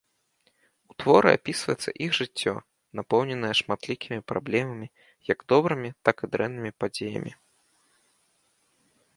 У 0.91 0.95
творы 1.01 1.29
апісваецца 1.39 1.89
іх 2.05 2.11
жыццё, 2.19 2.53
напоўненая 2.99 3.53
шматлікімі 3.61 4.19
праблемамі, 4.33 4.87
як 5.33 5.39
добрымі, 5.55 5.89
так 6.11 6.17
і 6.29 6.31
дрэннымі 6.37 6.71
падзеямі. 6.85 7.31